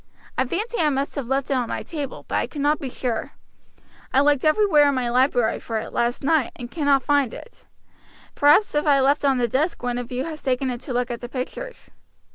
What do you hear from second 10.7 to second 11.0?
it to